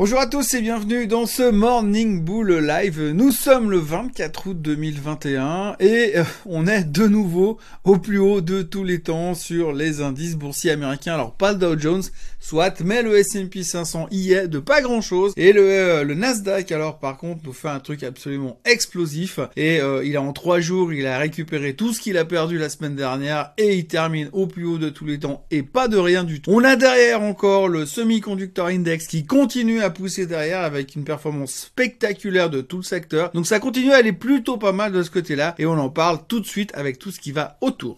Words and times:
Bonjour 0.00 0.18
à 0.18 0.26
tous 0.26 0.54
et 0.54 0.62
bienvenue 0.62 1.06
dans 1.06 1.26
ce 1.26 1.50
Morning 1.50 2.24
Bull 2.24 2.50
Live. 2.54 3.10
Nous 3.12 3.32
sommes 3.32 3.70
le 3.70 3.76
24 3.76 4.46
août 4.46 4.62
2021 4.62 5.76
et 5.78 6.12
euh, 6.16 6.24
on 6.46 6.66
est 6.66 6.84
de 6.84 7.06
nouveau 7.06 7.58
au 7.84 7.98
plus 7.98 8.16
haut 8.16 8.40
de 8.40 8.62
tous 8.62 8.82
les 8.82 9.02
temps 9.02 9.34
sur 9.34 9.74
les 9.74 10.00
indices 10.00 10.36
boursiers 10.36 10.70
américains. 10.70 11.12
Alors 11.12 11.34
pas 11.34 11.52
le 11.52 11.58
Dow 11.58 11.78
Jones, 11.78 12.02
soit, 12.38 12.80
mais 12.80 13.02
le 13.02 13.18
S&P 13.18 13.62
500 13.62 14.06
y 14.10 14.32
est 14.32 14.48
de 14.48 14.58
pas 14.58 14.80
grand 14.80 15.02
chose. 15.02 15.34
Et 15.36 15.52
le, 15.52 15.68
euh, 15.68 16.02
le 16.02 16.14
Nasdaq 16.14 16.72
alors 16.72 16.98
par 16.98 17.18
contre 17.18 17.42
nous 17.44 17.52
fait 17.52 17.68
un 17.68 17.80
truc 17.80 18.02
absolument 18.02 18.58
explosif 18.64 19.38
et 19.54 19.82
euh, 19.82 20.02
il 20.02 20.16
a 20.16 20.22
en 20.22 20.32
trois 20.32 20.60
jours 20.60 20.94
il 20.94 21.06
a 21.06 21.18
récupéré 21.18 21.74
tout 21.74 21.92
ce 21.92 22.00
qu'il 22.00 22.16
a 22.16 22.24
perdu 22.24 22.56
la 22.56 22.70
semaine 22.70 22.96
dernière 22.96 23.52
et 23.58 23.76
il 23.76 23.86
termine 23.86 24.30
au 24.32 24.46
plus 24.46 24.64
haut 24.64 24.78
de 24.78 24.88
tous 24.88 25.04
les 25.04 25.18
temps 25.18 25.44
et 25.50 25.62
pas 25.62 25.88
de 25.88 25.98
rien 25.98 26.24
du 26.24 26.40
tout. 26.40 26.50
On 26.50 26.64
a 26.64 26.76
derrière 26.76 27.20
encore 27.20 27.68
le 27.68 27.84
semi-conductor 27.84 28.68
index 28.68 29.06
qui 29.06 29.26
continue 29.26 29.82
à 29.82 29.89
pousser 29.90 30.26
derrière 30.26 30.60
avec 30.60 30.94
une 30.96 31.04
performance 31.04 31.52
spectaculaire 31.52 32.50
de 32.50 32.60
tout 32.60 32.78
le 32.78 32.82
secteur. 32.82 33.30
Donc 33.32 33.46
ça 33.46 33.60
continue 33.60 33.92
à 33.92 33.96
aller 33.96 34.12
plutôt 34.12 34.56
pas 34.56 34.72
mal 34.72 34.92
de 34.92 35.02
ce 35.02 35.10
côté-là 35.10 35.54
et 35.58 35.66
on 35.66 35.78
en 35.78 35.90
parle 35.90 36.20
tout 36.28 36.40
de 36.40 36.46
suite 36.46 36.72
avec 36.74 36.98
tout 36.98 37.10
ce 37.10 37.20
qui 37.20 37.32
va 37.32 37.58
autour. 37.60 37.96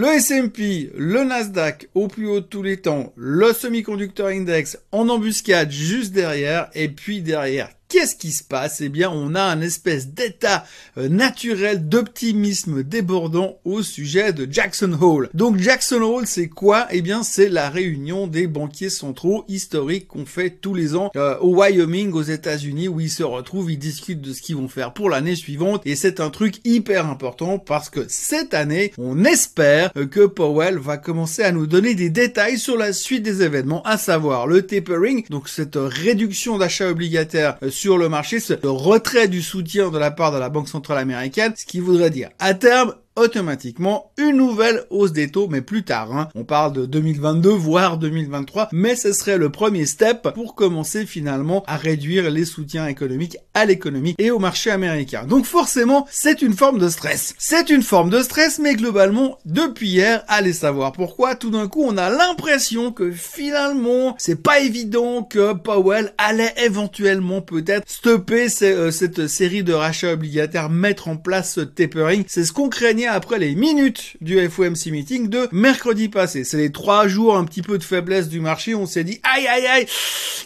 Le 0.00 0.06
S&P, 0.06 0.92
le 0.96 1.24
Nasdaq 1.24 1.88
au 1.92 2.06
plus 2.06 2.28
haut 2.28 2.38
de 2.38 2.46
tous 2.46 2.62
les 2.62 2.76
temps, 2.76 3.12
le 3.16 3.52
semi-conducteur 3.52 4.28
index 4.28 4.78
en 4.92 5.08
embuscade 5.08 5.72
juste 5.72 6.12
derrière 6.12 6.70
et 6.74 6.88
puis 6.88 7.20
derrière 7.20 7.70
Qu'est-ce 7.88 8.16
qui 8.16 8.32
se 8.32 8.44
passe? 8.44 8.82
Eh 8.82 8.90
bien, 8.90 9.10
on 9.10 9.34
a 9.34 9.42
un 9.42 9.62
espèce 9.62 10.08
d'état 10.08 10.66
euh, 10.98 11.08
naturel 11.08 11.88
d'optimisme 11.88 12.82
débordant 12.82 13.60
au 13.64 13.82
sujet 13.82 14.34
de 14.34 14.46
Jackson 14.50 14.92
Hole. 15.00 15.30
Donc 15.32 15.56
Jackson 15.56 16.02
Hole, 16.02 16.26
c'est 16.26 16.48
quoi? 16.48 16.86
Eh 16.90 17.00
bien, 17.00 17.22
c'est 17.22 17.48
la 17.48 17.70
réunion 17.70 18.26
des 18.26 18.46
banquiers 18.46 18.90
centraux 18.90 19.46
historiques 19.48 20.06
qu'on 20.06 20.26
fait 20.26 20.50
tous 20.50 20.74
les 20.74 20.96
ans 20.96 21.10
euh, 21.16 21.38
au 21.38 21.56
Wyoming, 21.56 22.12
aux 22.12 22.22
États-Unis, 22.22 22.88
où 22.88 23.00
ils 23.00 23.08
se 23.08 23.22
retrouvent, 23.22 23.72
ils 23.72 23.78
discutent 23.78 24.20
de 24.20 24.34
ce 24.34 24.42
qu'ils 24.42 24.56
vont 24.56 24.68
faire 24.68 24.92
pour 24.92 25.08
l'année 25.08 25.34
suivante. 25.34 25.80
Et 25.86 25.96
c'est 25.96 26.20
un 26.20 26.28
truc 26.28 26.56
hyper 26.66 27.06
important 27.06 27.58
parce 27.58 27.88
que 27.88 28.04
cette 28.06 28.52
année, 28.52 28.92
on 28.98 29.24
espère 29.24 29.94
que 29.94 30.26
Powell 30.26 30.76
va 30.76 30.98
commencer 30.98 31.42
à 31.42 31.52
nous 31.52 31.66
donner 31.66 31.94
des 31.94 32.10
détails 32.10 32.58
sur 32.58 32.76
la 32.76 32.92
suite 32.92 33.22
des 33.22 33.42
événements, 33.42 33.82
à 33.84 33.96
savoir 33.96 34.46
le 34.46 34.60
tapering, 34.60 35.24
donc 35.30 35.48
cette 35.48 35.76
réduction 35.76 36.58
d'achat 36.58 36.90
obligataire 36.90 37.56
euh, 37.62 37.70
sur 37.78 37.96
le 37.96 38.08
marché, 38.08 38.40
ce 38.40 38.54
retrait 38.66 39.28
du 39.28 39.40
soutien 39.40 39.90
de 39.90 39.98
la 39.98 40.10
part 40.10 40.32
de 40.32 40.38
la 40.38 40.48
Banque 40.48 40.68
Centrale 40.68 40.98
Américaine, 40.98 41.52
ce 41.56 41.64
qui 41.64 41.78
voudrait 41.78 42.10
dire 42.10 42.30
à 42.40 42.52
terme 42.54 42.92
automatiquement 43.18 44.12
une 44.16 44.36
nouvelle 44.36 44.84
hausse 44.90 45.12
des 45.12 45.30
taux, 45.30 45.48
mais 45.48 45.60
plus 45.60 45.84
tard. 45.84 46.16
Hein. 46.16 46.28
On 46.34 46.44
parle 46.44 46.72
de 46.72 46.86
2022, 46.86 47.50
voire 47.50 47.98
2023, 47.98 48.68
mais 48.72 48.96
ce 48.96 49.12
serait 49.12 49.38
le 49.38 49.50
premier 49.50 49.86
step 49.86 50.28
pour 50.34 50.54
commencer 50.54 51.06
finalement 51.06 51.64
à 51.66 51.76
réduire 51.76 52.30
les 52.30 52.44
soutiens 52.44 52.86
économiques 52.86 53.38
à 53.54 53.64
l'économie 53.64 54.14
et 54.18 54.30
au 54.30 54.38
marché 54.38 54.70
américain. 54.70 55.24
Donc 55.26 55.44
forcément, 55.44 56.06
c'est 56.10 56.42
une 56.42 56.54
forme 56.54 56.78
de 56.78 56.88
stress. 56.88 57.34
C'est 57.38 57.70
une 57.70 57.82
forme 57.82 58.10
de 58.10 58.22
stress, 58.22 58.58
mais 58.58 58.74
globalement, 58.74 59.38
depuis 59.44 59.88
hier, 59.88 60.24
allez 60.28 60.52
savoir 60.52 60.92
pourquoi, 60.92 61.34
tout 61.34 61.50
d'un 61.50 61.68
coup, 61.68 61.82
on 61.84 61.96
a 61.96 62.10
l'impression 62.10 62.92
que 62.92 63.10
finalement, 63.10 64.14
c'est 64.18 64.42
pas 64.42 64.60
évident 64.60 65.22
que 65.22 65.54
Powell 65.54 66.12
allait 66.18 66.54
éventuellement 66.64 67.40
peut-être 67.40 67.88
stopper 67.88 68.46
euh, 68.62 68.90
cette 68.90 69.26
série 69.26 69.62
de 69.62 69.72
rachats 69.72 70.12
obligataires, 70.12 70.70
mettre 70.70 71.08
en 71.08 71.16
place 71.16 71.54
ce 71.54 71.60
tapering. 71.60 72.24
C'est 72.26 72.44
ce 72.44 72.52
qu'on 72.52 72.68
craignait 72.68 73.07
après 73.12 73.38
les 73.38 73.54
minutes 73.54 74.16
du 74.20 74.38
FOMC 74.48 74.86
meeting 74.90 75.28
de 75.28 75.48
mercredi 75.52 76.08
passé. 76.08 76.44
C'est 76.44 76.56
les 76.56 76.72
trois 76.72 77.08
jours 77.08 77.36
un 77.36 77.44
petit 77.44 77.62
peu 77.62 77.78
de 77.78 77.84
faiblesse 77.84 78.28
du 78.28 78.40
marché. 78.40 78.74
On 78.74 78.86
s'est 78.86 79.04
dit, 79.04 79.20
aïe, 79.22 79.46
aïe, 79.46 79.66
aïe, 79.66 79.86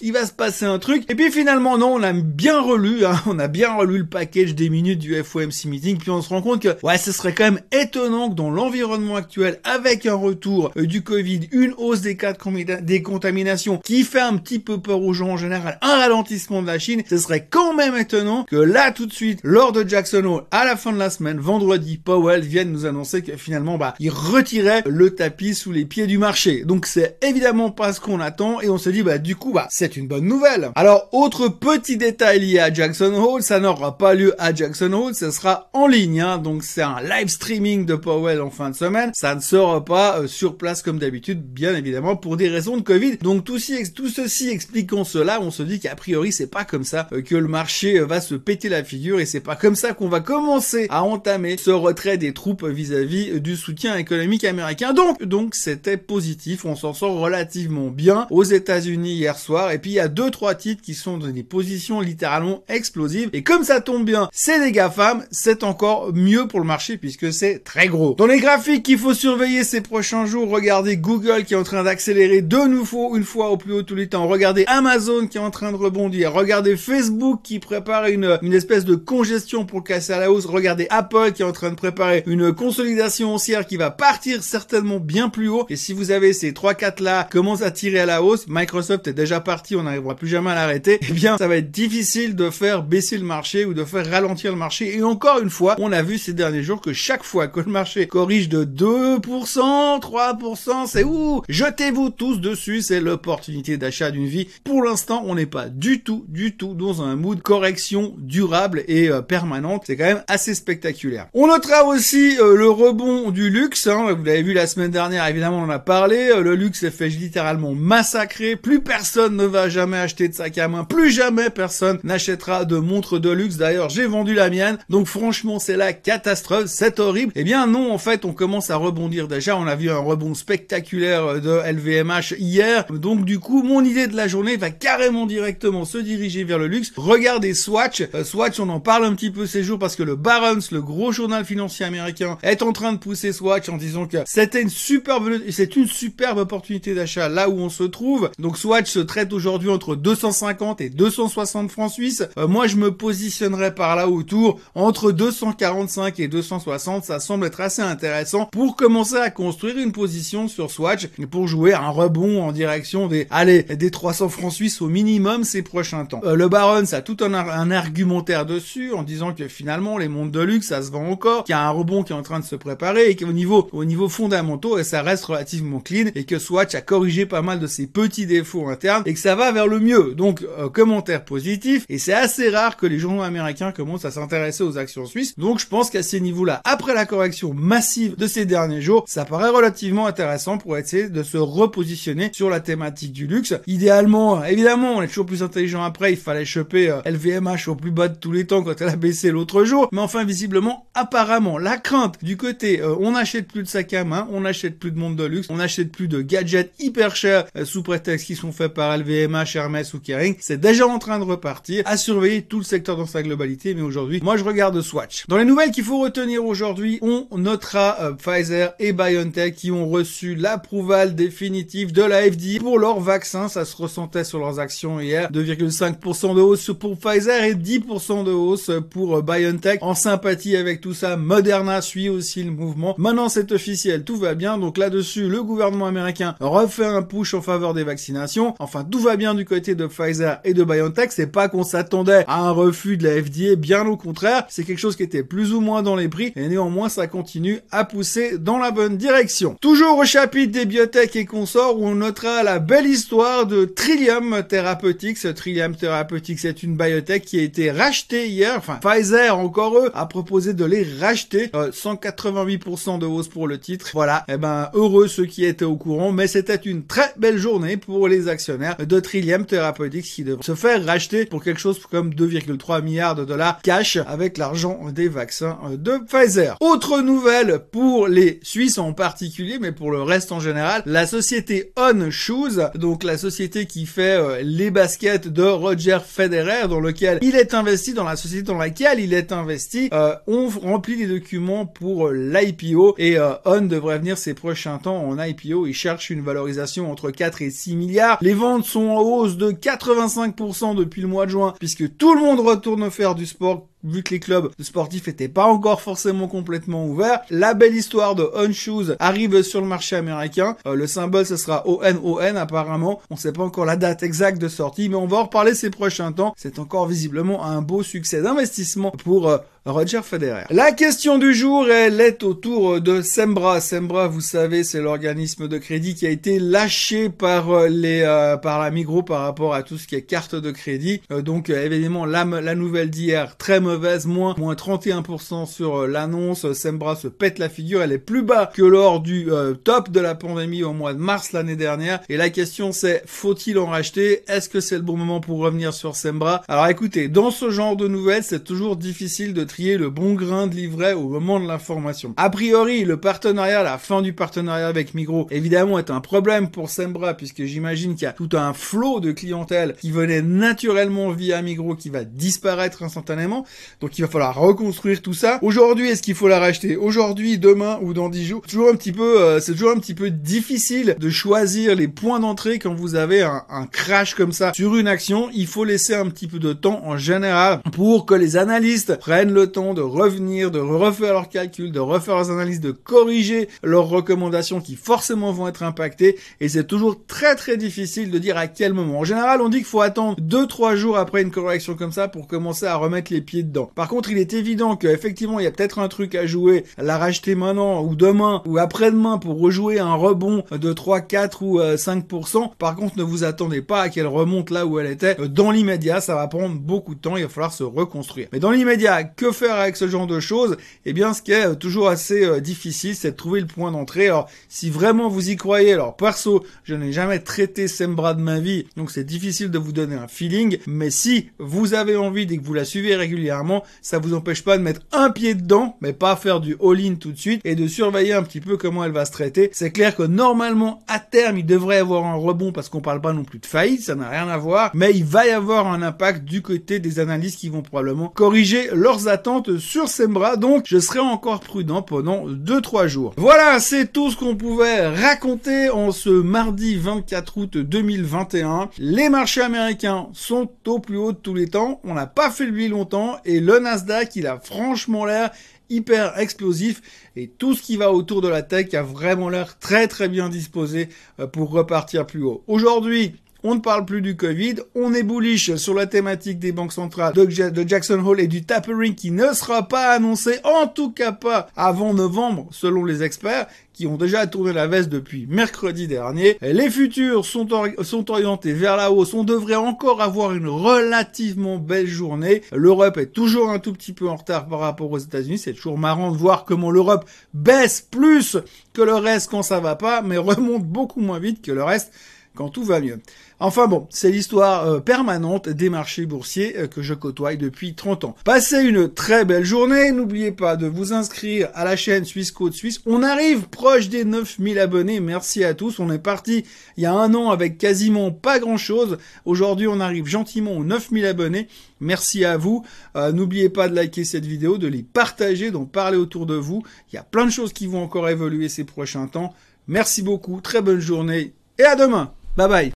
il 0.00 0.12
va 0.12 0.26
se 0.26 0.32
passer 0.32 0.64
un 0.64 0.78
truc. 0.78 1.04
Et 1.10 1.14
puis 1.14 1.30
finalement, 1.30 1.78
non, 1.78 1.94
on 1.94 2.02
a 2.02 2.12
bien 2.12 2.60
relu, 2.60 3.04
hein, 3.04 3.20
on 3.26 3.38
a 3.38 3.48
bien 3.48 3.74
relu 3.74 3.98
le 3.98 4.06
package 4.06 4.54
des 4.54 4.70
minutes 4.70 4.98
du 4.98 5.14
FOMC 5.22 5.66
meeting. 5.66 5.98
Puis 5.98 6.10
on 6.10 6.22
se 6.22 6.28
rend 6.28 6.42
compte 6.42 6.62
que, 6.62 6.76
ouais, 6.82 6.98
ce 6.98 7.12
serait 7.12 7.34
quand 7.34 7.44
même 7.44 7.60
étonnant 7.72 8.30
que 8.30 8.34
dans 8.34 8.50
l'environnement 8.50 9.16
actuel, 9.16 9.60
avec 9.64 10.06
un 10.06 10.14
retour 10.14 10.70
euh, 10.76 10.86
du 10.86 11.02
Covid, 11.02 11.48
une 11.52 11.74
hausse 11.76 12.00
des 12.00 12.16
cas 12.16 12.32
de 12.32 12.80
des 12.80 13.02
contaminations 13.02 13.78
qui 13.78 14.04
fait 14.04 14.20
un 14.20 14.36
petit 14.36 14.58
peu 14.58 14.80
peur 14.80 15.00
aux 15.02 15.12
gens 15.12 15.30
en 15.30 15.36
général, 15.36 15.78
un 15.82 15.96
ralentissement 15.96 16.62
de 16.62 16.66
la 16.66 16.78
Chine, 16.78 17.02
ce 17.08 17.18
serait 17.18 17.46
quand 17.48 17.74
même 17.74 17.96
étonnant 17.96 18.44
que 18.44 18.56
là, 18.56 18.90
tout 18.90 19.06
de 19.06 19.12
suite, 19.12 19.40
lors 19.42 19.72
de 19.72 19.88
Jackson 19.88 20.24
Hole, 20.24 20.44
à 20.50 20.64
la 20.64 20.76
fin 20.76 20.92
de 20.92 20.98
la 20.98 21.10
semaine, 21.10 21.38
vendredi, 21.38 21.98
Powell 21.98 22.42
viennent 22.52 22.72
nous 22.72 22.86
annoncer 22.86 23.22
que 23.22 23.36
finalement, 23.36 23.78
bah, 23.78 23.94
ils 23.98 24.10
retiraient 24.10 24.82
le 24.86 25.14
tapis 25.14 25.54
sous 25.54 25.72
les 25.72 25.84
pieds 25.84 26.06
du 26.06 26.18
marché. 26.18 26.64
Donc 26.64 26.86
c'est 26.86 27.16
évidemment 27.22 27.70
pas 27.70 27.92
ce 27.92 28.00
qu'on 28.00 28.20
attend 28.20 28.60
et 28.60 28.68
on 28.68 28.78
se 28.78 28.90
dit, 28.90 29.02
bah, 29.02 29.18
du 29.18 29.36
coup, 29.36 29.52
bah, 29.52 29.66
c'est 29.70 29.96
une 29.96 30.06
bonne 30.06 30.26
nouvelle. 30.26 30.70
Alors, 30.74 31.08
autre 31.12 31.48
petit 31.48 31.96
détail 31.96 32.40
lié 32.40 32.58
à 32.58 32.72
Jackson 32.72 33.14
Hole, 33.14 33.42
ça 33.42 33.60
n'aura 33.60 33.98
pas 33.98 34.14
lieu 34.14 34.34
à 34.38 34.54
Jackson 34.54 34.92
Hole, 34.92 35.14
ça 35.14 35.32
sera 35.32 35.70
en 35.72 35.86
ligne, 35.86 36.20
hein. 36.20 36.38
donc 36.38 36.62
c'est 36.62 36.82
un 36.82 37.00
live 37.00 37.28
streaming 37.28 37.86
de 37.86 37.94
Powell 37.94 38.40
en 38.40 38.50
fin 38.50 38.70
de 38.70 38.76
semaine. 38.76 39.10
Ça 39.14 39.34
ne 39.34 39.40
sera 39.40 39.84
pas 39.84 40.18
euh, 40.18 40.26
sur 40.26 40.56
place 40.56 40.82
comme 40.82 40.98
d'habitude, 40.98 41.42
bien 41.42 41.74
évidemment, 41.74 42.16
pour 42.16 42.36
des 42.36 42.48
raisons 42.48 42.76
de 42.76 42.82
Covid. 42.82 43.16
Donc 43.18 43.44
tout, 43.44 43.58
tout 43.94 44.08
ceci 44.08 44.50
expliquant 44.50 45.04
cela, 45.04 45.40
on 45.40 45.50
se 45.50 45.62
dit 45.62 45.80
qu'a 45.80 45.94
priori, 45.94 46.32
c'est 46.32 46.50
pas 46.50 46.64
comme 46.64 46.84
ça 46.84 47.08
euh, 47.12 47.22
que 47.22 47.34
le 47.34 47.48
marché 47.48 47.98
euh, 47.98 48.04
va 48.04 48.20
se 48.20 48.34
péter 48.34 48.68
la 48.68 48.84
figure 48.84 49.20
et 49.20 49.26
c'est 49.26 49.40
pas 49.40 49.56
comme 49.56 49.76
ça 49.76 49.92
qu'on 49.92 50.08
va 50.08 50.20
commencer 50.20 50.86
à 50.90 51.02
entamer 51.02 51.56
ce 51.56 51.70
retrait 51.70 52.18
des 52.18 52.32
vis-à-vis 52.62 53.40
du 53.40 53.56
soutien 53.56 53.96
économique 53.96 54.44
américain. 54.44 54.92
Donc, 54.92 55.22
donc 55.22 55.54
c'était 55.54 55.96
positif. 55.96 56.64
On 56.64 56.76
s'en 56.76 56.92
sort 56.92 57.18
relativement 57.18 57.88
bien 57.88 58.26
aux 58.30 58.44
États-Unis 58.44 59.14
hier 59.14 59.38
soir. 59.38 59.70
Et 59.72 59.78
puis 59.78 59.90
il 59.90 59.94
y 59.94 60.00
a 60.00 60.08
deux 60.08 60.30
trois 60.30 60.54
titres 60.54 60.82
qui 60.82 60.94
sont 60.94 61.18
dans 61.18 61.28
des 61.28 61.42
positions 61.42 62.00
littéralement 62.00 62.64
explosives. 62.68 63.30
Et 63.32 63.42
comme 63.42 63.64
ça 63.64 63.80
tombe 63.80 64.04
bien, 64.04 64.28
c'est 64.32 64.60
des 64.60 64.72
GAFAM, 64.72 65.24
c'est 65.30 65.64
encore 65.64 66.12
mieux 66.12 66.46
pour 66.46 66.60
le 66.60 66.66
marché 66.66 66.96
puisque 66.96 67.32
c'est 67.32 67.60
très 67.64 67.86
gros. 67.86 68.14
Dans 68.14 68.26
les 68.26 68.40
graphiques 68.40 68.82
qu'il 68.82 68.98
faut 68.98 69.14
surveiller 69.14 69.64
ces 69.64 69.80
prochains 69.80 70.26
jours, 70.26 70.48
regardez 70.48 70.96
Google 70.96 71.44
qui 71.44 71.54
est 71.54 71.56
en 71.56 71.62
train 71.62 71.84
d'accélérer 71.84 72.42
de 72.42 72.68
nouveau 72.68 73.16
une 73.16 73.24
fois 73.24 73.50
au 73.50 73.56
plus 73.56 73.72
haut 73.72 73.82
tous 73.82 73.94
les 73.94 74.08
temps. 74.08 74.26
Regardez 74.26 74.64
Amazon 74.66 75.26
qui 75.26 75.38
est 75.38 75.40
en 75.40 75.50
train 75.50 75.72
de 75.72 75.76
rebondir. 75.76 76.32
Regardez 76.32 76.76
Facebook 76.76 77.40
qui 77.42 77.58
prépare 77.58 78.06
une, 78.06 78.38
une 78.42 78.52
espèce 78.52 78.84
de 78.84 78.94
congestion 78.94 79.64
pour 79.64 79.84
casser 79.84 80.12
à 80.12 80.20
la 80.20 80.32
hausse. 80.32 80.46
Regardez 80.46 80.86
Apple 80.90 81.32
qui 81.32 81.42
est 81.42 81.46
en 81.46 81.52
train 81.52 81.70
de 81.70 81.76
préparer 81.76 82.21
une 82.26 82.52
consolidation 82.52 83.34
haussière 83.34 83.66
qui 83.66 83.76
va 83.76 83.90
partir 83.90 84.42
certainement 84.42 84.98
bien 84.98 85.28
plus 85.28 85.48
haut. 85.48 85.66
Et 85.68 85.76
si 85.76 85.92
vous 85.92 86.10
avez 86.10 86.32
ces 86.32 86.52
3-4 86.52 87.02
là 87.02 87.28
commencent 87.30 87.62
à 87.62 87.70
tirer 87.70 88.00
à 88.00 88.06
la 88.06 88.22
hausse, 88.22 88.46
Microsoft 88.48 89.08
est 89.08 89.12
déjà 89.12 89.40
parti, 89.40 89.76
on 89.76 89.82
n'arrivera 89.82 90.14
plus 90.14 90.28
jamais 90.28 90.50
à 90.50 90.54
l'arrêter, 90.54 90.98
eh 91.08 91.12
bien 91.12 91.38
ça 91.38 91.48
va 91.48 91.56
être 91.56 91.70
difficile 91.70 92.36
de 92.36 92.50
faire 92.50 92.82
baisser 92.82 93.18
le 93.18 93.24
marché 93.24 93.64
ou 93.64 93.74
de 93.74 93.84
faire 93.84 94.08
ralentir 94.08 94.52
le 94.52 94.58
marché. 94.58 94.96
Et 94.96 95.02
encore 95.02 95.40
une 95.40 95.50
fois, 95.50 95.76
on 95.78 95.92
a 95.92 96.02
vu 96.02 96.18
ces 96.18 96.32
derniers 96.32 96.62
jours 96.62 96.80
que 96.80 96.92
chaque 96.92 97.24
fois 97.24 97.48
que 97.48 97.60
le 97.60 97.70
marché 97.70 98.06
corrige 98.06 98.48
de 98.48 98.64
2%, 98.64 100.00
3%, 100.00 100.86
c'est 100.86 101.04
où 101.04 101.42
Jetez-vous 101.48 102.10
tous 102.10 102.40
dessus, 102.40 102.82
c'est 102.82 103.00
l'opportunité 103.00 103.76
d'achat 103.76 104.10
d'une 104.10 104.26
vie. 104.26 104.48
Pour 104.64 104.82
l'instant, 104.82 105.22
on 105.26 105.34
n'est 105.34 105.46
pas 105.46 105.68
du 105.68 106.02
tout, 106.02 106.24
du 106.28 106.56
tout 106.56 106.74
dans 106.74 107.02
un 107.02 107.16
mood 107.16 107.40
correction 107.42 108.14
durable 108.18 108.84
et 108.88 109.08
euh, 109.08 109.22
permanente. 109.22 109.84
C'est 109.86 109.96
quand 109.96 110.04
même 110.04 110.24
assez 110.28 110.54
spectaculaire. 110.54 111.28
On 111.34 111.46
notera 111.46 111.84
aussi 111.84 112.11
euh, 112.14 112.56
le 112.56 112.68
rebond 112.68 113.30
du 113.30 113.48
luxe, 113.48 113.86
hein. 113.86 114.12
vous 114.12 114.24
l'avez 114.24 114.42
vu 114.42 114.52
la 114.52 114.66
semaine 114.66 114.90
dernière, 114.90 115.26
évidemment 115.26 115.58
on 115.58 115.64
en 115.64 115.70
a 115.70 115.78
parlé, 115.78 116.30
euh, 116.30 116.42
le 116.42 116.54
luxe 116.54 116.80
s'est 116.80 116.90
fait 116.90 117.08
littéralement 117.08 117.72
massacrer, 117.72 118.56
plus 118.56 118.80
personne 118.80 119.36
ne 119.36 119.44
va 119.44 119.68
jamais 119.68 119.96
acheter 119.96 120.28
de 120.28 120.34
sac 120.34 120.58
à 120.58 120.68
main, 120.68 120.84
plus 120.84 121.10
jamais 121.10 121.48
personne 121.48 121.98
n'achètera 122.04 122.64
de 122.64 122.76
montre 122.76 123.18
de 123.18 123.30
luxe, 123.30 123.56
d'ailleurs 123.56 123.88
j'ai 123.88 124.04
vendu 124.04 124.34
la 124.34 124.50
mienne, 124.50 124.78
donc 124.90 125.06
franchement 125.06 125.58
c'est 125.58 125.76
la 125.76 125.92
catastrophe, 125.92 126.66
c'est 126.66 127.00
horrible. 127.00 127.32
Eh 127.34 127.44
bien 127.44 127.66
non, 127.66 127.92
en 127.92 127.98
fait 127.98 128.24
on 128.24 128.32
commence 128.32 128.70
à 128.70 128.76
rebondir 128.76 129.26
déjà, 129.26 129.56
on 129.56 129.66
a 129.66 129.74
vu 129.74 129.90
un 129.90 129.98
rebond 129.98 130.34
spectaculaire 130.34 131.40
de 131.40 131.62
LVMH 131.66 132.34
hier, 132.38 132.84
donc 132.90 133.24
du 133.24 133.38
coup 133.38 133.62
mon 133.62 133.82
idée 133.82 134.06
de 134.06 134.16
la 134.16 134.28
journée 134.28 134.56
va 134.56 134.70
carrément 134.70 135.24
directement 135.24 135.84
se 135.84 135.98
diriger 135.98 136.44
vers 136.44 136.58
le 136.58 136.66
luxe. 136.66 136.92
Regardez 136.96 137.54
Swatch, 137.54 138.02
euh, 138.14 138.24
Swatch 138.24 138.60
on 138.60 138.68
en 138.68 138.80
parle 138.80 139.04
un 139.04 139.14
petit 139.14 139.30
peu 139.30 139.46
ces 139.46 139.62
jours 139.62 139.78
parce 139.78 139.96
que 139.96 140.02
le 140.02 140.16
Barron's, 140.16 140.72
le 140.72 140.82
gros 140.82 141.12
journal 141.12 141.44
financier 141.44 141.86
américain, 141.86 142.01
est 142.08 142.62
en 142.62 142.72
train 142.72 142.92
de 142.92 142.98
pousser 142.98 143.32
Swatch 143.32 143.68
en 143.68 143.76
disant 143.76 144.06
que 144.06 144.18
c'était 144.24 144.62
une 144.62 144.70
superbe, 144.70 145.30
c'est 145.50 145.76
une 145.76 145.86
superbe 145.86 146.38
opportunité 146.38 146.94
d'achat 146.94 147.28
là 147.28 147.48
où 147.48 147.58
on 147.58 147.68
se 147.68 147.84
trouve. 147.84 148.30
Donc 148.38 148.58
Swatch 148.58 148.90
se 148.90 149.00
traite 149.00 149.32
aujourd'hui 149.32 149.70
entre 149.70 149.96
250 149.96 150.80
et 150.80 150.90
260 150.90 151.70
francs 151.70 151.92
suisses. 151.92 152.24
Euh, 152.38 152.46
moi, 152.46 152.66
je 152.66 152.76
me 152.76 152.92
positionnerais 152.92 153.74
par 153.74 153.96
là 153.96 154.08
autour 154.08 154.60
entre 154.74 155.12
245 155.12 156.20
et 156.20 156.28
260. 156.28 157.04
Ça 157.04 157.20
semble 157.20 157.46
être 157.46 157.60
assez 157.60 157.82
intéressant 157.82 158.46
pour 158.46 158.76
commencer 158.76 159.16
à 159.16 159.30
construire 159.30 159.78
une 159.78 159.92
position 159.92 160.48
sur 160.48 160.70
Swatch 160.70 161.08
pour 161.30 161.48
jouer 161.48 161.74
un 161.74 161.88
rebond 161.88 162.42
en 162.42 162.52
direction 162.52 163.08
des, 163.08 163.26
allez, 163.30 163.62
des 163.62 163.90
300 163.90 164.28
francs 164.28 164.52
suisses 164.52 164.80
au 164.80 164.88
minimum 164.88 165.44
ces 165.44 165.62
prochains 165.62 166.04
temps. 166.04 166.20
Euh, 166.24 166.34
le 166.34 166.48
Baron, 166.48 166.84
ça 166.86 166.98
a 166.98 167.02
tout 167.02 167.16
un 167.20 167.70
argumentaire 167.70 168.46
dessus 168.46 168.92
en 168.92 169.02
disant 169.02 169.32
que 169.32 169.48
finalement 169.48 169.98
les 169.98 170.08
montres 170.08 170.32
de 170.32 170.40
luxe, 170.40 170.68
ça 170.68 170.82
se 170.82 170.90
vend 170.90 171.08
encore, 171.08 171.44
qu'il 171.44 171.52
y 171.52 171.56
a 171.56 171.66
un 171.66 171.70
rebond 171.70 171.91
qui 172.02 172.12
est 172.12 172.16
en 172.16 172.22
train 172.22 172.40
de 172.40 172.44
se 172.44 172.56
préparer 172.56 173.10
et 173.10 173.16
qu'au 173.16 173.32
niveau, 173.32 173.68
au 173.72 173.84
niveau 173.84 174.08
fondamentaux, 174.08 174.78
et 174.78 174.84
ça 174.84 175.02
reste 175.02 175.26
relativement 175.26 175.80
clean 175.80 176.06
et 176.14 176.24
que 176.24 176.38
Swatch 176.38 176.74
a 176.74 176.80
corrigé 176.80 177.26
pas 177.26 177.42
mal 177.42 177.60
de 177.60 177.66
ses 177.66 177.86
petits 177.86 178.26
défauts 178.26 178.68
internes 178.68 179.02
et 179.04 179.12
que 179.12 179.20
ça 179.20 179.34
va 179.34 179.52
vers 179.52 179.66
le 179.66 179.78
mieux. 179.78 180.14
Donc, 180.14 180.42
euh, 180.58 180.70
commentaire 180.70 181.24
positif 181.24 181.84
et 181.90 181.98
c'est 181.98 182.14
assez 182.14 182.48
rare 182.48 182.76
que 182.78 182.86
les 182.86 182.98
journaux 182.98 183.22
américains 183.22 183.72
commencent 183.72 184.06
à 184.06 184.10
s'intéresser 184.10 184.64
aux 184.64 184.78
actions 184.78 185.04
suisses. 185.04 185.38
Donc, 185.38 185.60
je 185.60 185.66
pense 185.66 185.90
qu'à 185.90 186.02
ces 186.02 186.20
niveaux-là, 186.20 186.62
après 186.64 186.94
la 186.94 187.04
correction 187.04 187.52
massive 187.52 188.16
de 188.16 188.26
ces 188.26 188.46
derniers 188.46 188.80
jours, 188.80 189.04
ça 189.06 189.26
paraît 189.26 189.50
relativement 189.50 190.06
intéressant 190.06 190.56
pour 190.56 190.78
essayer 190.78 191.10
de 191.10 191.22
se 191.22 191.36
repositionner 191.36 192.30
sur 192.32 192.48
la 192.48 192.60
thématique 192.60 193.12
du 193.12 193.26
luxe. 193.26 193.54
Idéalement, 193.66 194.44
évidemment, 194.44 194.94
on 194.96 195.02
est 195.02 195.08
toujours 195.08 195.26
plus 195.26 195.42
intelligent 195.42 195.82
après, 195.82 196.12
il 196.12 196.18
fallait 196.18 196.44
choper 196.44 196.96
LVMH 197.04 197.68
au 197.68 197.74
plus 197.74 197.90
bas 197.90 198.08
de 198.08 198.16
tous 198.16 198.32
les 198.32 198.46
temps 198.46 198.62
quand 198.62 198.80
elle 198.80 198.88
a 198.88 198.96
baissé 198.96 199.30
l'autre 199.30 199.64
jour. 199.64 199.88
Mais 199.92 200.00
enfin, 200.00 200.24
visiblement, 200.24 200.86
apparemment, 200.94 201.58
la 201.58 201.78
crainte 201.82 202.16
du 202.22 202.36
côté, 202.36 202.80
euh, 202.80 202.94
on 203.00 203.12
n'achète 203.12 203.48
plus 203.48 203.62
de 203.62 203.68
sac 203.68 203.92
à 203.92 204.04
main, 204.04 204.28
on 204.30 204.42
n'achète 204.42 204.78
plus 204.78 204.92
de 204.92 204.98
monde 204.98 205.16
de 205.16 205.24
luxe, 205.24 205.48
on 205.50 205.56
n'achète 205.56 205.92
plus 205.92 206.08
de 206.08 206.22
gadgets 206.22 206.72
hyper 206.78 207.14
chers 207.16 207.44
euh, 207.56 207.64
sous 207.64 207.82
prétexte 207.82 208.26
qu'ils 208.26 208.36
sont 208.36 208.52
faits 208.52 208.72
par 208.72 208.96
LVMH, 208.96 209.56
Hermès 209.56 209.92
ou 209.92 210.00
Kering. 210.00 210.36
C'est 210.40 210.60
déjà 210.60 210.86
en 210.86 210.98
train 210.98 211.18
de 211.18 211.24
repartir, 211.24 211.82
à 211.86 211.96
surveiller 211.96 212.42
tout 212.42 212.58
le 212.58 212.64
secteur 212.64 212.96
dans 212.96 213.06
sa 213.06 213.22
globalité. 213.22 213.74
Mais 213.74 213.82
aujourd'hui, 213.82 214.20
moi, 214.22 214.36
je 214.36 214.44
regarde 214.44 214.80
Swatch. 214.80 215.24
Dans 215.28 215.36
les 215.36 215.44
nouvelles 215.44 215.72
qu'il 215.72 215.84
faut 215.84 216.00
retenir 216.00 216.44
aujourd'hui, 216.44 216.98
on 217.02 217.26
notera 217.36 217.98
euh, 218.00 218.12
Pfizer 218.12 218.72
et 218.78 218.92
BioNTech 218.92 219.54
qui 219.54 219.70
ont 219.70 219.88
reçu 219.88 220.34
l'approuval 220.34 221.14
définitive 221.14 221.92
de 221.92 222.02
la 222.02 222.22
FDA 222.22 222.60
pour 222.60 222.78
leur 222.78 223.00
vaccin. 223.00 223.48
Ça 223.48 223.64
se 223.64 223.76
ressentait 223.76 224.24
sur 224.24 224.38
leurs 224.38 224.60
actions 224.60 225.00
hier. 225.00 225.30
2,5% 225.32 226.36
de 226.36 226.40
hausse 226.40 226.70
pour 226.78 226.96
Pfizer 226.96 227.42
et 227.42 227.54
10% 227.54 228.24
de 228.24 228.30
hausse 228.30 228.70
pour 228.90 229.22
BioNTech. 229.22 229.80
En 229.82 229.94
sympathie 229.94 230.56
avec 230.56 230.80
tout 230.80 230.94
ça, 230.94 231.16
Moderna 231.16 231.71
suit 231.80 232.08
aussi 232.08 232.42
le 232.42 232.50
mouvement. 232.50 232.94
Maintenant, 232.98 233.28
c'est 233.28 233.52
officiel, 233.52 234.04
tout 234.04 234.16
va 234.16 234.34
bien. 234.34 234.58
Donc 234.58 234.78
là-dessus, 234.78 235.28
le 235.28 235.42
gouvernement 235.42 235.86
américain 235.86 236.34
refait 236.40 236.84
un 236.84 237.02
push 237.02 237.34
en 237.34 237.42
faveur 237.42 237.74
des 237.74 237.84
vaccinations. 237.84 238.54
Enfin, 238.58 238.84
tout 238.84 239.00
va 239.00 239.16
bien 239.16 239.34
du 239.34 239.44
côté 239.44 239.74
de 239.74 239.86
Pfizer 239.86 240.40
et 240.44 240.54
de 240.54 240.64
BioNTech. 240.64 241.12
C'est 241.12 241.26
pas 241.26 241.48
qu'on 241.48 241.64
s'attendait 241.64 242.24
à 242.28 242.40
un 242.40 242.50
refus 242.50 242.96
de 242.96 243.04
la 243.04 243.22
FDA, 243.22 243.56
bien 243.56 243.86
au 243.86 243.96
contraire. 243.96 244.44
C'est 244.48 244.64
quelque 244.64 244.78
chose 244.78 244.96
qui 244.96 245.02
était 245.02 245.22
plus 245.22 245.52
ou 245.52 245.60
moins 245.60 245.82
dans 245.82 245.96
les 245.96 246.08
prix 246.08 246.32
et 246.36 246.48
néanmoins, 246.48 246.88
ça 246.88 247.06
continue 247.06 247.60
à 247.70 247.84
pousser 247.84 248.38
dans 248.38 248.58
la 248.58 248.70
bonne 248.70 248.96
direction. 248.96 249.56
Toujours 249.60 249.98
au 249.98 250.04
chapitre 250.04 250.52
des 250.52 250.66
biotech 250.66 251.16
et 251.16 251.24
consorts 251.24 251.78
où 251.78 251.86
on 251.86 251.94
notera 251.94 252.42
la 252.42 252.58
belle 252.58 252.86
histoire 252.86 253.46
de 253.46 253.64
Trillium 253.64 254.42
Therapeutics. 254.48 255.34
Trillium 255.34 255.76
Therapeutics 255.76 256.44
est 256.44 256.62
une 256.62 256.76
biotech 256.76 257.24
qui 257.24 257.38
a 257.38 257.42
été 257.42 257.70
rachetée 257.70 258.28
hier. 258.28 258.54
Enfin, 258.56 258.78
Pfizer, 258.82 259.38
encore 259.38 259.78
eux, 259.78 259.90
a 259.94 260.06
proposé 260.06 260.54
de 260.54 260.64
les 260.64 260.86
racheter. 261.00 261.50
188% 261.70 262.94
euh, 262.94 262.98
de 262.98 263.06
hausse 263.06 263.28
pour 263.28 263.46
le 263.46 263.58
titre. 263.58 263.90
Voilà. 263.92 264.24
Eh 264.28 264.36
ben, 264.36 264.70
heureux 264.74 265.08
ceux 265.08 265.26
qui 265.26 265.44
étaient 265.44 265.64
au 265.64 265.76
courant. 265.76 266.12
Mais 266.12 266.26
c'était 266.26 266.56
une 266.56 266.84
très 266.84 267.12
belle 267.16 267.38
journée 267.38 267.76
pour 267.76 268.08
les 268.08 268.28
actionnaires 268.28 268.76
de 268.76 269.00
Trillium 269.00 269.46
Therapeutics 269.46 270.04
qui 270.04 270.24
devraient 270.24 270.42
se 270.42 270.54
faire 270.54 270.84
racheter 270.84 271.26
pour 271.26 271.42
quelque 271.42 271.60
chose 271.60 271.78
comme 271.90 272.10
2,3 272.10 272.82
milliards 272.82 273.14
de 273.14 273.24
dollars 273.24 273.60
cash 273.62 273.98
avec 274.06 274.38
l'argent 274.38 274.80
des 274.92 275.08
vaccins 275.08 275.58
de 275.72 275.98
Pfizer. 276.06 276.56
Autre 276.60 277.00
nouvelle 277.00 277.60
pour 277.70 278.08
les 278.08 278.40
Suisses 278.42 278.78
en 278.78 278.92
particulier, 278.92 279.58
mais 279.60 279.72
pour 279.72 279.90
le 279.90 280.02
reste 280.02 280.32
en 280.32 280.40
général, 280.40 280.82
la 280.86 281.06
société 281.06 281.72
On 281.76 282.10
Shoes, 282.10 282.60
donc 282.74 283.04
la 283.04 283.18
société 283.18 283.66
qui 283.66 283.86
fait 283.86 284.16
euh, 284.16 284.40
les 284.42 284.70
baskets 284.70 285.28
de 285.28 285.42
Roger 285.42 285.98
Federer, 286.04 286.68
dans 286.68 286.80
lequel 286.80 287.18
il 287.22 287.36
est 287.36 287.54
investi, 287.54 287.94
dans 287.94 288.04
la 288.04 288.16
société 288.16 288.42
dans 288.42 288.58
laquelle 288.58 289.00
il 289.00 289.14
est 289.14 289.32
investi, 289.32 289.88
euh, 289.92 290.14
on 290.26 290.48
remplit 290.48 290.96
les 290.96 291.06
documents 291.06 291.51
pour 291.66 292.08
euh, 292.08 292.12
l'IPO 292.12 292.94
et 292.98 293.18
On 293.44 293.60
devrait 293.62 293.98
venir 293.98 294.18
ces 294.18 294.34
prochains 294.34 294.78
temps 294.78 295.04
en 295.04 295.22
IPO. 295.22 295.66
Il 295.66 295.74
cherche 295.74 296.10
une 296.10 296.22
valorisation 296.22 296.90
entre 296.90 297.10
4 297.10 297.42
et 297.42 297.50
6 297.50 297.76
milliards. 297.76 298.18
Les 298.20 298.34
ventes 298.34 298.64
sont 298.64 298.88
en 298.88 299.00
hausse 299.00 299.36
de 299.36 299.50
85% 299.50 300.74
depuis 300.74 301.02
le 301.02 301.08
mois 301.08 301.26
de 301.26 301.30
juin, 301.30 301.54
puisque 301.58 301.96
tout 301.96 302.14
le 302.14 302.20
monde 302.20 302.40
retourne 302.40 302.90
faire 302.90 303.14
du 303.14 303.26
sport 303.26 303.68
vu 303.84 304.02
que 304.02 304.10
les 304.10 304.20
clubs 304.20 304.50
sportifs 304.60 305.08
étaient 305.08 305.28
pas 305.28 305.46
encore 305.46 305.80
forcément 305.80 306.28
complètement 306.28 306.86
ouverts. 306.86 307.20
La 307.30 307.54
belle 307.54 307.74
histoire 307.74 308.14
de 308.14 308.28
On 308.34 308.52
Shoes 308.52 308.94
arrive 308.98 309.42
sur 309.42 309.60
le 309.60 309.66
marché 309.66 309.96
américain. 309.96 310.56
Euh, 310.66 310.74
le 310.74 310.86
symbole, 310.86 311.26
ce 311.26 311.36
sera 311.36 311.66
ONON 311.66 312.36
apparemment. 312.36 313.00
On 313.10 313.16
sait 313.16 313.32
pas 313.32 313.42
encore 313.42 313.64
la 313.64 313.76
date 313.76 314.02
exacte 314.02 314.40
de 314.40 314.48
sortie, 314.48 314.88
mais 314.88 314.96
on 314.96 315.06
va 315.06 315.18
en 315.18 315.24
reparler 315.24 315.54
ces 315.54 315.70
prochains 315.70 316.12
temps. 316.12 316.34
C'est 316.36 316.58
encore 316.58 316.86
visiblement 316.86 317.44
un 317.44 317.62
beau 317.62 317.82
succès 317.82 318.22
d'investissement 318.22 318.90
pour 318.90 319.28
euh, 319.28 319.38
Roger 319.64 320.00
Federer. 320.02 320.44
La 320.50 320.72
question 320.72 321.18
du 321.18 321.34
jour, 321.34 321.68
elle 321.70 322.00
est 322.00 322.22
autour 322.22 322.80
de 322.80 323.00
Sembra. 323.00 323.60
Sembra, 323.60 324.08
vous 324.08 324.20
savez, 324.20 324.64
c'est 324.64 324.80
l'organisme 324.80 325.48
de 325.48 325.58
crédit 325.58 325.94
qui 325.94 326.06
a 326.06 326.10
été 326.10 326.38
lâché 326.38 327.08
par 327.08 327.50
euh, 327.50 327.68
les 327.68 328.02
par 328.42 328.60
la 328.60 328.70
Migros 328.70 329.02
par 329.02 329.22
rapport 329.22 329.54
à 329.54 329.62
tout 329.62 329.78
ce 329.78 329.86
qui 329.86 329.94
est 329.94 330.02
carte 330.02 330.34
de 330.34 330.50
crédit. 330.50 331.00
donc 331.10 331.50
évidemment 331.50 332.04
la, 332.04 332.24
la 332.24 332.54
nouvelle 332.54 332.90
d'hier 332.90 333.36
très 333.36 333.60
mauvaise 333.60 333.71
moins, 334.06 334.34
moins 334.38 334.54
31% 334.54 335.46
sur 335.46 335.82
euh, 335.82 335.86
l'annonce. 335.86 336.52
Sembra 336.52 336.96
se 336.96 337.08
pète 337.08 337.38
la 337.38 337.48
figure, 337.48 337.82
elle 337.82 337.92
est 337.92 337.98
plus 337.98 338.22
bas 338.22 338.50
que 338.52 338.62
lors 338.62 339.00
du 339.00 339.30
euh, 339.30 339.54
top 339.54 339.90
de 339.90 340.00
la 340.00 340.14
pandémie 340.14 340.62
au 340.62 340.72
mois 340.72 340.94
de 340.94 340.98
mars 340.98 341.32
l'année 341.32 341.56
dernière. 341.56 342.00
Et 342.08 342.16
la 342.16 342.30
question 342.30 342.72
c'est, 342.72 343.02
faut-il 343.06 343.58
en 343.58 343.66
racheter? 343.66 344.22
Est-ce 344.28 344.48
que 344.48 344.60
c'est 344.60 344.76
le 344.76 344.82
bon 344.82 344.96
moment 344.96 345.20
pour 345.20 345.38
revenir 345.38 345.72
sur 345.72 345.96
Sembra? 345.96 346.42
Alors 346.48 346.66
écoutez, 346.66 347.08
dans 347.08 347.30
ce 347.30 347.50
genre 347.50 347.76
de 347.76 347.88
nouvelles, 347.88 348.24
c'est 348.24 348.44
toujours 348.44 348.76
difficile 348.76 349.34
de 349.34 349.44
trier 349.44 349.76
le 349.76 349.90
bon 349.90 350.14
grain 350.14 350.46
de 350.46 350.54
livret 350.54 350.92
au 350.92 351.08
moment 351.08 351.40
de 351.40 351.46
l'information. 351.46 352.14
A 352.16 352.30
priori, 352.30 352.84
le 352.84 352.96
partenariat, 352.96 353.62
la 353.62 353.78
fin 353.78 354.02
du 354.02 354.12
partenariat 354.12 354.68
avec 354.68 354.94
Migros, 354.94 355.26
évidemment, 355.30 355.78
est 355.78 355.90
un 355.90 356.00
problème 356.00 356.50
pour 356.50 356.70
Sembra 356.70 357.14
puisque 357.14 357.44
j'imagine 357.44 357.94
qu'il 357.94 358.04
y 358.04 358.06
a 358.06 358.12
tout 358.12 358.30
un 358.32 358.52
flot 358.52 359.00
de 359.00 359.12
clientèle 359.12 359.74
qui 359.80 359.90
venait 359.90 360.22
naturellement 360.22 361.10
via 361.10 361.42
Migros 361.42 361.76
qui 361.76 361.90
va 361.90 362.04
disparaître 362.04 362.82
instantanément. 362.82 363.46
Donc 363.80 363.98
il 363.98 364.02
va 364.02 364.08
falloir 364.08 364.34
reconstruire 364.38 365.02
tout 365.02 365.14
ça. 365.14 365.38
Aujourd'hui, 365.42 365.88
est-ce 365.88 366.02
qu'il 366.02 366.14
faut 366.14 366.28
la 366.28 366.38
racheter 366.38 366.76
Aujourd'hui, 366.76 367.38
demain 367.38 367.78
ou 367.82 367.94
dans 367.94 368.08
10 368.08 368.26
jours? 368.26 368.42
Toujours 368.42 368.68
un 368.68 368.74
petit 368.74 368.92
peu, 368.92 369.20
euh, 369.20 369.40
c'est 369.40 369.52
toujours 369.52 369.70
un 369.70 369.78
petit 369.78 369.94
peu 369.94 370.10
difficile 370.10 370.96
de 370.98 371.10
choisir 371.10 371.74
les 371.74 371.88
points 371.88 372.20
d'entrée 372.20 372.58
quand 372.58 372.74
vous 372.74 372.94
avez 372.94 373.22
un, 373.22 373.42
un, 373.48 373.66
crash 373.66 374.14
comme 374.14 374.32
ça 374.32 374.52
sur 374.54 374.76
une 374.76 374.88
action. 374.88 375.28
Il 375.34 375.46
faut 375.46 375.64
laisser 375.64 375.94
un 375.94 376.08
petit 376.08 376.26
peu 376.26 376.38
de 376.38 376.52
temps 376.52 376.82
en 376.84 376.96
général 376.96 377.60
pour 377.72 378.06
que 378.06 378.14
les 378.14 378.36
analystes 378.36 378.98
prennent 378.98 379.32
le 379.32 379.50
temps 379.50 379.74
de 379.74 379.82
revenir, 379.82 380.50
de 380.50 380.58
refaire 380.58 381.12
leurs 381.12 381.28
calculs, 381.28 381.72
de 381.72 381.80
refaire 381.80 382.16
leurs 382.16 382.30
analyses, 382.30 382.60
de 382.60 382.72
corriger 382.72 383.48
leurs 383.62 383.88
recommandations 383.88 384.60
qui 384.60 384.76
forcément 384.76 385.32
vont 385.32 385.48
être 385.48 385.62
impactées. 385.62 386.18
Et 386.40 386.48
c'est 386.48 386.66
toujours 386.66 387.04
très 387.06 387.36
très 387.36 387.56
difficile 387.56 388.10
de 388.10 388.18
dire 388.18 388.36
à 388.36 388.46
quel 388.46 388.72
moment. 388.72 388.98
En 388.98 389.04
général, 389.04 389.40
on 389.40 389.48
dit 389.48 389.58
qu'il 389.58 389.66
faut 389.66 389.80
attendre 389.80 390.16
2-3 390.20 390.76
jours 390.76 390.96
après 390.96 391.22
une 391.22 391.30
correction 391.30 391.74
comme 391.74 391.92
ça 391.92 392.08
pour 392.08 392.26
commencer 392.26 392.66
à 392.66 392.76
remettre 392.76 393.12
les 393.12 393.20
pieds 393.20 393.42
par 393.74 393.88
contre, 393.88 394.10
il 394.10 394.18
est 394.18 394.32
évident 394.32 394.76
qu'effectivement, 394.76 395.40
il 395.40 395.44
y 395.44 395.46
a 395.46 395.50
peut-être 395.50 395.78
un 395.78 395.88
truc 395.88 396.14
à 396.14 396.26
jouer, 396.26 396.64
la 396.78 396.98
racheter 396.98 397.34
maintenant 397.34 397.82
ou 397.82 397.94
demain 397.94 398.42
ou 398.46 398.58
après-demain 398.58 399.18
pour 399.18 399.38
rejouer 399.38 399.78
un 399.78 399.94
rebond 399.94 400.44
de 400.50 400.72
3, 400.72 401.00
4 401.00 401.42
ou 401.42 401.60
5%. 401.60 402.42
Euh, 402.42 402.46
Par 402.58 402.76
contre, 402.76 402.98
ne 402.98 403.02
vous 403.02 403.24
attendez 403.24 403.62
pas 403.62 403.82
à 403.82 403.88
qu'elle 403.88 404.06
remonte 404.06 404.50
là 404.50 404.66
où 404.66 404.78
elle 404.78 404.90
était. 404.90 405.20
Euh, 405.20 405.28
dans 405.28 405.50
l'immédiat, 405.50 406.00
ça 406.00 406.14
va 406.14 406.26
prendre 406.28 406.56
beaucoup 406.56 406.94
de 406.94 407.00
temps, 407.00 407.16
il 407.16 407.22
va 407.24 407.28
falloir 407.28 407.52
se 407.52 407.64
reconstruire. 407.64 408.28
Mais 408.32 408.40
dans 408.40 408.50
l'immédiat, 408.50 409.04
que 409.04 409.32
faire 409.32 409.56
avec 409.56 409.76
ce 409.76 409.88
genre 409.88 410.06
de 410.06 410.20
choses? 410.20 410.56
Eh 410.84 410.92
bien, 410.92 411.14
ce 411.14 411.22
qui 411.22 411.32
est 411.32 411.46
euh, 411.46 411.54
toujours 411.54 411.88
assez 411.88 412.40
difficile, 412.40 412.94
c'est 412.94 413.12
de 413.12 413.16
trouver 413.16 413.40
le 413.40 413.46
point 413.46 413.72
d'entrée. 413.72 414.06
Alors, 414.06 414.28
si 414.48 414.70
vraiment 414.70 415.08
vous 415.08 415.30
y 415.30 415.36
croyez, 415.36 415.72
alors 415.72 415.96
perso, 415.96 416.44
je 416.64 416.74
n'ai 416.74 416.92
jamais 416.92 417.18
traité 417.18 417.68
Sembra 417.68 418.14
de 418.14 418.20
ma 418.20 418.38
vie, 418.38 418.66
donc 418.76 418.90
c'est 418.90 419.04
difficile 419.04 419.50
de 419.50 419.58
vous 419.58 419.72
donner 419.72 419.96
un 419.96 420.08
feeling, 420.08 420.58
mais 420.66 420.90
si 420.90 421.30
vous 421.38 421.74
avez 421.74 421.96
envie 421.96 422.22
et 422.22 422.38
que 422.38 422.44
vous 422.44 422.54
la 422.54 422.64
suivez 422.64 422.96
régulièrement, 422.96 423.41
ça 423.80 423.98
vous 423.98 424.14
empêche 424.14 424.42
pas 424.42 424.58
de 424.58 424.62
mettre 424.62 424.80
un 424.92 425.10
pied 425.10 425.34
dedans, 425.34 425.76
mais 425.80 425.92
pas 425.92 426.16
faire 426.16 426.40
du 426.40 426.56
all-in 426.62 426.94
tout 426.94 427.12
de 427.12 427.18
suite 427.18 427.40
et 427.44 427.54
de 427.54 427.66
surveiller 427.66 428.12
un 428.12 428.22
petit 428.22 428.40
peu 428.40 428.56
comment 428.56 428.84
elle 428.84 428.92
va 428.92 429.04
se 429.04 429.12
traiter. 429.12 429.50
C'est 429.52 429.72
clair 429.72 429.96
que 429.96 430.02
normalement, 430.02 430.82
à 430.88 430.98
terme, 430.98 431.38
il 431.38 431.46
devrait 431.46 431.76
y 431.76 431.80
avoir 431.80 432.04
un 432.04 432.14
rebond 432.14 432.52
parce 432.52 432.68
qu'on 432.68 432.80
parle 432.80 433.00
pas 433.00 433.12
non 433.12 433.24
plus 433.24 433.38
de 433.38 433.46
faillite, 433.46 433.82
ça 433.82 433.94
n'a 433.94 434.08
rien 434.08 434.28
à 434.28 434.36
voir, 434.36 434.70
mais 434.74 434.92
il 434.94 435.04
va 435.04 435.26
y 435.26 435.30
avoir 435.30 435.66
un 435.66 435.82
impact 435.82 436.24
du 436.24 436.42
côté 436.42 436.78
des 436.78 437.00
analystes 437.00 437.38
qui 437.38 437.48
vont 437.48 437.62
probablement 437.62 438.08
corriger 438.08 438.68
leurs 438.72 439.08
attentes 439.08 439.58
sur 439.58 439.88
Sembra. 439.88 440.36
Donc, 440.36 440.64
je 440.66 440.78
serai 440.78 441.00
encore 441.00 441.40
prudent 441.40 441.82
pendant 441.82 442.28
2-3 442.28 442.86
jours. 442.86 443.14
Voilà, 443.16 443.58
c'est 443.58 443.92
tout 443.92 444.10
ce 444.10 444.16
qu'on 444.16 444.36
pouvait 444.36 444.86
raconter 444.86 445.70
en 445.70 445.90
ce 445.90 446.10
mardi 446.10 446.76
24 446.76 447.38
août 447.38 447.56
2021. 447.58 448.70
Les 448.78 449.08
marchés 449.08 449.42
américains 449.42 450.08
sont 450.12 450.48
au 450.66 450.78
plus 450.78 450.96
haut 450.96 451.12
de 451.12 451.16
tous 451.16 451.34
les 451.34 451.48
temps. 451.48 451.80
On 451.84 451.94
n'a 451.94 452.06
pas 452.06 452.30
fait 452.30 452.46
le 452.46 452.52
lui 452.52 452.68
longtemps 452.68 453.16
et 453.24 453.31
le 453.40 453.58
Nasdaq, 453.58 454.16
il 454.16 454.26
a 454.26 454.38
franchement 454.38 455.04
l'air 455.04 455.30
hyper 455.70 456.18
explosif 456.18 456.82
et 457.16 457.28
tout 457.28 457.54
ce 457.54 457.62
qui 457.62 457.76
va 457.76 457.92
autour 457.92 458.20
de 458.20 458.28
la 458.28 458.42
tech 458.42 458.74
a 458.74 458.82
vraiment 458.82 459.28
l'air 459.28 459.58
très 459.58 459.88
très 459.88 460.08
bien 460.08 460.28
disposé 460.28 460.88
euh, 461.18 461.26
pour 461.26 461.50
repartir 461.50 462.06
plus 462.06 462.22
haut. 462.22 462.44
Aujourd'hui, 462.46 463.14
On 463.44 463.56
ne 463.56 463.60
parle 463.60 463.84
plus 463.84 464.02
du 464.02 464.16
Covid. 464.16 464.56
On 464.76 464.94
est 464.94 465.02
bullish 465.02 465.56
sur 465.56 465.74
la 465.74 465.86
thématique 465.86 466.38
des 466.38 466.52
banques 466.52 466.72
centrales 466.72 467.12
de, 467.12 467.28
Jackson 467.66 468.00
Hole 468.04 468.20
et 468.20 468.28
du 468.28 468.44
tapering 468.44 468.94
qui 468.94 469.10
ne 469.10 469.32
sera 469.32 469.66
pas 469.66 469.90
annoncé, 469.90 470.38
en 470.44 470.68
tout 470.68 470.92
cas 470.92 471.10
pas 471.10 471.48
avant 471.56 471.92
novembre, 471.92 472.46
selon 472.52 472.84
les 472.84 473.02
experts 473.02 473.48
qui 473.72 473.88
ont 473.88 473.96
déjà 473.96 474.28
tourné 474.28 474.52
la 474.52 474.68
veste 474.68 474.90
depuis 474.90 475.26
mercredi 475.28 475.88
dernier. 475.88 476.36
Les 476.40 476.70
futurs 476.70 477.24
sont, 477.24 477.48
sont 477.82 478.10
orientés 478.12 478.52
vers 478.52 478.76
la 478.76 478.92
hausse. 478.92 479.12
On 479.12 479.24
devrait 479.24 479.56
encore 479.56 480.02
avoir 480.02 480.32
une 480.34 480.46
relativement 480.46 481.58
belle 481.58 481.88
journée. 481.88 482.42
L'Europe 482.52 482.98
est 482.98 483.12
toujours 483.12 483.50
un 483.50 483.58
tout 483.58 483.72
petit 483.72 483.92
peu 483.92 484.08
en 484.08 484.16
retard 484.16 484.46
par 484.46 484.60
rapport 484.60 484.92
aux 484.92 484.98
États-Unis. 484.98 485.38
C'est 485.38 485.54
toujours 485.54 485.78
marrant 485.78 486.12
de 486.12 486.16
voir 486.16 486.44
comment 486.44 486.70
l'Europe 486.70 487.08
baisse 487.34 487.80
plus 487.80 488.36
que 488.72 488.82
le 488.82 488.94
reste 488.94 489.30
quand 489.30 489.42
ça 489.42 489.58
va 489.58 489.74
pas, 489.74 490.00
mais 490.00 490.18
remonte 490.18 490.64
beaucoup 490.64 491.00
moins 491.00 491.18
vite 491.18 491.42
que 491.42 491.50
le 491.50 491.64
reste 491.64 491.92
quand 492.34 492.48
tout 492.48 492.64
va 492.64 492.80
mieux. 492.80 493.00
Enfin 493.40 493.66
bon, 493.66 493.86
c'est 493.90 494.10
l'histoire 494.10 494.66
euh, 494.68 494.80
permanente 494.80 495.48
des 495.48 495.68
marchés 495.68 496.06
boursiers 496.06 496.56
euh, 496.56 496.66
que 496.66 496.80
je 496.80 496.94
côtoie 496.94 497.34
depuis 497.34 497.74
30 497.74 498.04
ans. 498.04 498.16
Passez 498.24 498.62
une 498.62 498.88
très 498.92 499.24
belle 499.24 499.44
journée, 499.44 499.90
n'oubliez 499.92 500.30
pas 500.30 500.56
de 500.56 500.66
vous 500.66 500.92
inscrire 500.92 501.50
à 501.54 501.64
la 501.64 501.76
chaîne 501.76 502.04
Suisse 502.04 502.30
Côte 502.30 502.54
Suisse. 502.54 502.80
On 502.86 503.02
arrive 503.02 503.48
proche 503.48 503.88
des 503.88 504.04
9000 504.04 504.58
abonnés, 504.58 505.00
merci 505.00 505.44
à 505.44 505.54
tous. 505.54 505.80
On 505.80 505.90
est 505.90 505.98
parti 505.98 506.44
il 506.76 506.84
y 506.84 506.86
a 506.86 506.92
un 506.92 507.14
an 507.14 507.30
avec 507.30 507.58
quasiment 507.58 508.12
pas 508.12 508.38
grand 508.38 508.56
chose. 508.56 508.98
Aujourd'hui 509.24 509.66
on 509.66 509.80
arrive 509.80 510.06
gentiment 510.06 510.52
aux 510.52 510.64
9000 510.64 511.04
abonnés. 511.06 511.48
Merci 511.80 512.24
à 512.24 512.36
vous. 512.36 512.64
Euh, 512.96 513.10
n'oubliez 513.10 513.48
pas 513.48 513.68
de 513.68 513.74
liker 513.74 514.04
cette 514.04 514.24
vidéo, 514.24 514.56
de 514.56 514.68
les 514.68 514.84
partager, 514.84 515.50
d'en 515.50 515.64
parler 515.64 515.98
autour 515.98 516.26
de 516.26 516.36
vous. 516.36 516.62
Il 516.92 516.94
y 516.94 516.98
a 516.98 517.02
plein 517.02 517.26
de 517.26 517.32
choses 517.32 517.52
qui 517.52 517.66
vont 517.66 517.82
encore 517.82 518.08
évoluer 518.08 518.48
ces 518.48 518.62
prochains 518.64 519.08
temps. 519.08 519.34
Merci 519.66 520.02
beaucoup, 520.02 520.40
très 520.40 520.62
bonne 520.62 520.80
journée 520.80 521.34
et 521.58 521.64
à 521.64 521.74
demain. 521.74 522.12
Bye 522.36 522.48
bye. 522.48 522.70